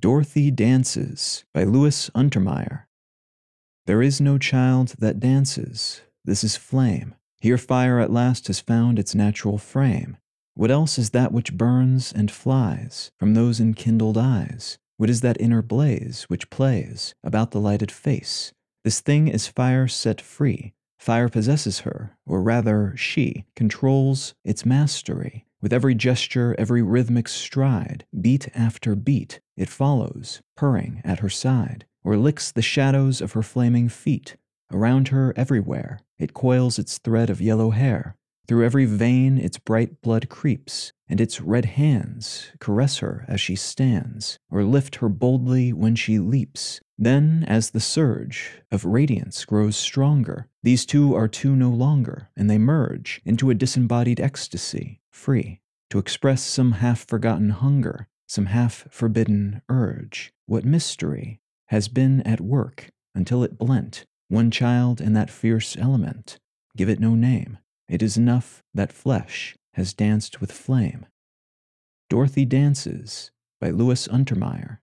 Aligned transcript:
Dorothy 0.00 0.52
Dances 0.52 1.44
by 1.52 1.64
Louis 1.64 2.08
Untermeyer. 2.14 2.84
There 3.86 4.00
is 4.00 4.20
no 4.20 4.38
child 4.38 4.94
that 5.00 5.18
dances. 5.18 6.02
This 6.24 6.44
is 6.44 6.54
flame. 6.54 7.16
Here 7.40 7.58
fire 7.58 7.98
at 7.98 8.12
last 8.12 8.46
has 8.46 8.60
found 8.60 9.00
its 9.00 9.16
natural 9.16 9.58
frame. 9.58 10.16
What 10.54 10.70
else 10.70 11.00
is 11.00 11.10
that 11.10 11.32
which 11.32 11.52
burns 11.58 12.12
and 12.12 12.30
flies 12.30 13.10
from 13.18 13.34
those 13.34 13.58
enkindled 13.58 14.16
eyes? 14.16 14.78
What 14.98 15.10
is 15.10 15.20
that 15.22 15.40
inner 15.40 15.62
blaze 15.62 16.26
which 16.28 16.48
plays 16.48 17.16
about 17.24 17.50
the 17.50 17.60
lighted 17.60 17.90
face? 17.90 18.52
This 18.84 19.00
thing 19.00 19.26
is 19.26 19.48
fire 19.48 19.88
set 19.88 20.20
free. 20.20 20.74
Fire 21.00 21.28
possesses 21.28 21.80
her, 21.80 22.16
or 22.24 22.40
rather, 22.40 22.94
she 22.96 23.46
controls 23.56 24.36
its 24.44 24.64
mastery. 24.64 25.47
With 25.60 25.72
every 25.72 25.94
gesture, 25.94 26.54
every 26.56 26.82
rhythmic 26.82 27.28
stride, 27.28 28.04
beat 28.18 28.48
after 28.54 28.94
beat, 28.94 29.40
it 29.56 29.68
follows, 29.68 30.40
purring 30.56 31.00
at 31.04 31.18
her 31.18 31.28
side, 31.28 31.84
or 32.04 32.16
licks 32.16 32.52
the 32.52 32.62
shadows 32.62 33.20
of 33.20 33.32
her 33.32 33.42
flaming 33.42 33.88
feet. 33.88 34.36
Around 34.72 35.08
her, 35.08 35.32
everywhere, 35.36 36.00
it 36.18 36.34
coils 36.34 36.78
its 36.78 36.98
thread 36.98 37.28
of 37.28 37.40
yellow 37.40 37.70
hair. 37.70 38.16
Through 38.46 38.64
every 38.64 38.86
vein, 38.86 39.36
its 39.36 39.58
bright 39.58 40.00
blood 40.00 40.28
creeps, 40.28 40.92
and 41.08 41.20
its 41.20 41.40
red 41.40 41.64
hands 41.64 42.48
caress 42.60 42.98
her 42.98 43.24
as 43.28 43.40
she 43.40 43.56
stands, 43.56 44.38
or 44.50 44.62
lift 44.64 44.96
her 44.96 45.08
boldly 45.08 45.72
when 45.72 45.94
she 45.96 46.18
leaps. 46.18 46.80
Then, 46.96 47.44
as 47.46 47.70
the 47.70 47.80
surge 47.80 48.62
of 48.70 48.84
radiance 48.84 49.44
grows 49.44 49.76
stronger, 49.76 50.46
these 50.62 50.86
two 50.86 51.14
are 51.14 51.28
two 51.28 51.54
no 51.54 51.68
longer, 51.68 52.30
and 52.36 52.48
they 52.48 52.58
merge 52.58 53.20
into 53.24 53.50
a 53.50 53.54
disembodied 53.54 54.18
ecstasy, 54.20 55.00
free 55.18 55.60
to 55.90 55.98
express 55.98 56.42
some 56.42 56.72
half 56.72 57.06
forgotten 57.06 57.50
hunger, 57.50 58.08
some 58.26 58.46
half 58.46 58.86
forbidden 58.90 59.60
urge. 59.68 60.32
What 60.46 60.64
mystery 60.64 61.40
has 61.66 61.88
been 61.88 62.22
at 62.22 62.40
work 62.40 62.90
until 63.14 63.42
it 63.42 63.58
blent 63.58 64.06
one 64.28 64.50
child 64.50 65.00
in 65.00 65.12
that 65.14 65.30
fierce 65.30 65.76
element? 65.76 66.38
Give 66.76 66.88
it 66.88 67.00
no 67.00 67.14
name. 67.14 67.58
It 67.88 68.02
is 68.02 68.16
enough 68.16 68.62
that 68.72 68.92
flesh 68.92 69.56
has 69.74 69.92
danced 69.92 70.40
with 70.40 70.52
flame. 70.52 71.06
Dorothy 72.08 72.44
Dances 72.44 73.30
by 73.60 73.70
Louis 73.70 74.06
Untermeyer. 74.08 74.78